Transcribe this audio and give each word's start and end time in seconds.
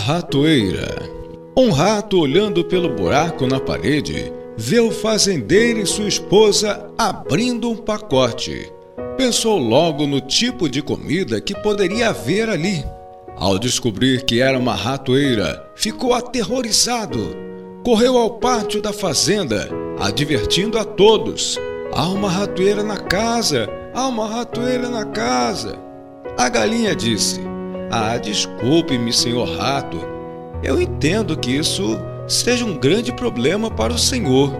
ratoeira. 0.00 1.08
Um 1.56 1.70
rato 1.70 2.18
olhando 2.18 2.64
pelo 2.64 2.88
buraco 2.88 3.46
na 3.46 3.60
parede 3.60 4.32
vê 4.56 4.80
o 4.80 4.90
fazendeiro 4.90 5.80
e 5.80 5.86
sua 5.86 6.08
esposa 6.08 6.90
abrindo 6.96 7.70
um 7.70 7.76
pacote. 7.76 8.72
Pensou 9.16 9.58
logo 9.58 10.06
no 10.06 10.20
tipo 10.20 10.68
de 10.68 10.80
comida 10.80 11.40
que 11.40 11.54
poderia 11.54 12.08
haver 12.08 12.48
ali. 12.48 12.84
Ao 13.36 13.58
descobrir 13.58 14.24
que 14.24 14.40
era 14.40 14.58
uma 14.58 14.74
ratoeira, 14.74 15.66
ficou 15.74 16.14
aterrorizado. 16.14 17.36
Correu 17.84 18.16
ao 18.16 18.38
pátio 18.38 18.80
da 18.80 18.92
fazenda, 18.92 19.68
advertindo 19.98 20.78
a 20.78 20.84
todos: 20.84 21.58
há 21.92 22.08
uma 22.08 22.30
ratoeira 22.30 22.82
na 22.82 22.96
casa, 22.96 23.68
há 23.94 24.06
uma 24.06 24.26
ratoeira 24.26 24.88
na 24.88 25.04
casa. 25.04 25.78
A 26.38 26.48
galinha 26.48 26.94
disse: 26.94 27.49
Ah, 27.90 28.16
desculpe-me, 28.16 29.12
senhor 29.12 29.48
rato. 29.56 29.98
Eu 30.62 30.80
entendo 30.80 31.36
que 31.36 31.50
isso 31.50 31.98
seja 32.28 32.64
um 32.64 32.78
grande 32.78 33.12
problema 33.12 33.68
para 33.68 33.92
o 33.92 33.98
senhor, 33.98 34.52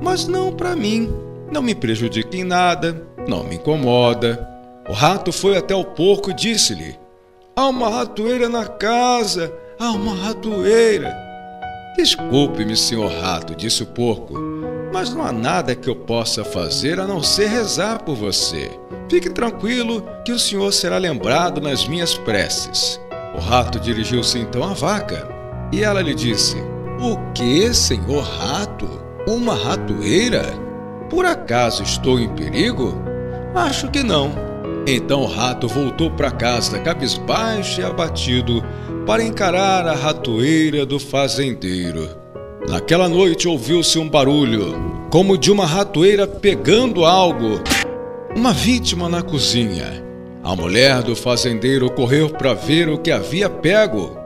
mas 0.00 0.28
não 0.28 0.52
para 0.52 0.76
mim. 0.76 1.12
Não 1.50 1.62
me 1.62 1.74
prejudique 1.74 2.38
em 2.38 2.44
nada, 2.44 3.02
não 3.26 3.42
me 3.42 3.56
incomoda. 3.56 4.48
O 4.88 4.92
rato 4.92 5.32
foi 5.32 5.56
até 5.56 5.74
o 5.74 5.84
porco 5.84 6.30
e 6.30 6.34
disse-lhe: 6.34 6.96
Há 7.56 7.66
uma 7.66 7.88
ratoeira 7.88 8.48
na 8.48 8.66
casa, 8.66 9.52
há 9.80 9.90
uma 9.90 10.14
ratoeira. 10.14 11.12
Desculpe-me, 11.96 12.76
senhor 12.76 13.10
rato, 13.10 13.54
disse 13.56 13.82
o 13.82 13.86
porco, 13.86 14.34
mas 14.96 15.12
não 15.12 15.22
há 15.22 15.30
nada 15.30 15.74
que 15.74 15.90
eu 15.90 15.94
possa 15.94 16.42
fazer 16.42 16.98
a 16.98 17.06
não 17.06 17.22
ser 17.22 17.48
rezar 17.48 18.02
por 18.02 18.16
você. 18.16 18.70
Fique 19.10 19.28
tranquilo 19.28 20.02
que 20.24 20.32
o 20.32 20.38
senhor 20.38 20.72
será 20.72 20.96
lembrado 20.96 21.60
nas 21.60 21.86
minhas 21.86 22.16
preces. 22.16 22.98
O 23.34 23.38
rato 23.38 23.78
dirigiu-se 23.78 24.38
então 24.38 24.64
à 24.64 24.72
vaca 24.72 25.28
e 25.70 25.84
ela 25.84 26.00
lhe 26.00 26.14
disse: 26.14 26.56
O 26.98 27.18
que, 27.34 27.74
senhor 27.74 28.22
rato? 28.22 28.88
Uma 29.28 29.54
ratoeira? 29.54 30.44
Por 31.10 31.26
acaso 31.26 31.82
estou 31.82 32.18
em 32.18 32.30
perigo? 32.30 32.94
Acho 33.54 33.90
que 33.90 34.02
não. 34.02 34.30
Então 34.86 35.20
o 35.20 35.26
rato 35.26 35.68
voltou 35.68 36.10
para 36.10 36.30
casa, 36.30 36.78
cabisbaixo 36.78 37.82
e 37.82 37.84
abatido, 37.84 38.64
para 39.04 39.22
encarar 39.22 39.86
a 39.86 39.92
ratoeira 39.92 40.86
do 40.86 40.98
fazendeiro. 40.98 42.25
Naquela 42.68 43.08
noite 43.08 43.46
ouviu-se 43.46 43.96
um 43.96 44.08
barulho, 44.08 44.74
como 45.08 45.38
de 45.38 45.52
uma 45.52 45.64
ratoeira 45.64 46.26
pegando 46.26 47.04
algo. 47.04 47.60
Uma 48.34 48.52
vítima 48.52 49.08
na 49.08 49.22
cozinha. 49.22 50.04
A 50.42 50.54
mulher 50.56 51.02
do 51.02 51.14
fazendeiro 51.14 51.88
correu 51.90 52.28
para 52.28 52.54
ver 52.54 52.88
o 52.88 52.98
que 52.98 53.12
havia 53.12 53.48
pego. 53.48 54.16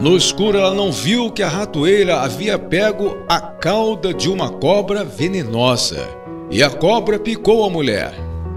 No 0.00 0.16
escuro, 0.16 0.56
ela 0.56 0.74
não 0.74 0.90
viu 0.90 1.30
que 1.30 1.42
a 1.42 1.48
ratoeira 1.48 2.20
havia 2.20 2.58
pego 2.58 3.18
a 3.28 3.38
cauda 3.38 4.14
de 4.14 4.30
uma 4.30 4.48
cobra 4.50 5.04
venenosa. 5.04 6.08
E 6.50 6.62
a 6.62 6.70
cobra 6.70 7.18
picou 7.18 7.62
a 7.62 7.70
mulher. 7.70 8.14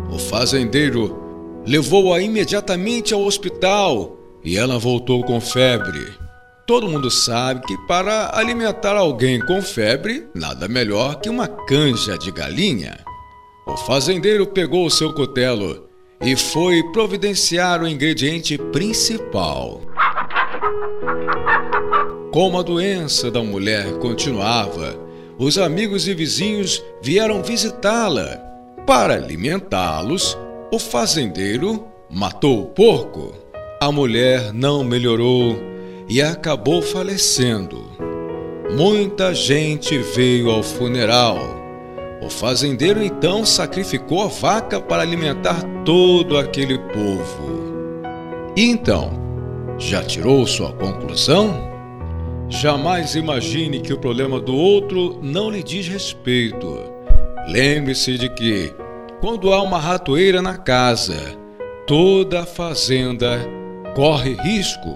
O 0.09 0.17
fazendeiro 0.17 1.61
levou-a 1.66 2.22
imediatamente 2.22 3.13
ao 3.13 3.22
hospital 3.22 4.16
e 4.44 4.58
ela 4.58 4.80
voltou 4.80 5.23
com 5.23 5.41
febre. 5.41 6.25
Todo 6.66 6.90
mundo 6.90 7.12
sabe 7.12 7.62
que 7.62 7.78
para 7.86 8.36
alimentar 8.36 8.96
alguém 8.96 9.40
com 9.40 9.62
febre, 9.62 10.28
nada 10.34 10.68
melhor 10.68 11.22
que 11.22 11.30
uma 11.30 11.48
canja 11.48 12.18
de 12.18 12.32
galinha. 12.32 12.98
O 13.68 13.78
fazendeiro 13.78 14.48
pegou 14.48 14.88
o 14.88 14.90
seu 14.90 15.14
cutelo 15.14 15.88
e 16.20 16.36
foi 16.36 16.81
providenciar 16.92 17.84
o 17.84 17.88
ingrediente 17.88 18.58
principal. 18.58 19.80
Como 22.34 22.58
a 22.58 22.64
doença 22.64 23.30
da 23.30 23.44
mulher 23.44 24.00
continuava, 24.00 25.00
os 25.38 25.59
amigos 25.59 26.08
e 26.08 26.16
vizinhos 26.16 26.84
vieram 27.00 27.44
visitá-la. 27.44 28.42
Para 28.88 29.14
alimentá-los, 29.14 30.36
o 30.72 30.80
fazendeiro 30.80 31.86
matou 32.09 32.64
o 32.64 32.66
porco. 32.66 33.36
A 33.80 33.92
mulher 33.92 34.52
não 34.52 34.84
melhorou 34.84 35.75
e 36.08 36.22
acabou 36.22 36.82
falecendo. 36.82 37.86
Muita 38.76 39.34
gente 39.34 39.98
veio 39.98 40.50
ao 40.50 40.62
funeral. 40.62 41.38
O 42.22 42.30
fazendeiro 42.30 43.04
então 43.04 43.46
sacrificou 43.46 44.24
a 44.24 44.28
vaca 44.28 44.80
para 44.80 45.02
alimentar 45.02 45.62
todo 45.84 46.38
aquele 46.38 46.78
povo. 46.78 47.56
E 48.56 48.64
então, 48.70 49.12
já 49.78 50.04
tirou 50.04 50.46
sua 50.48 50.72
conclusão? 50.74 51.74
Jamais 52.50 53.16
imagine 53.16 53.80
que 53.82 53.94
o 53.94 53.98
problema 53.98 54.40
do 54.40 54.56
outro 54.56 55.20
não 55.22 55.50
lhe 55.50 55.64
diz 55.64 55.88
respeito. 55.88 56.80
Lembre-se 57.48 58.18
de 58.18 58.30
que, 58.30 58.74
quando 59.20 59.54
há 59.54 59.62
uma 59.62 59.80
ratoeira 59.80 60.42
na 60.42 60.58
casa, 60.58 61.38
toda 61.86 62.42
a 62.42 62.46
fazenda 62.46 63.40
corre 63.96 64.34
risco. 64.34 64.94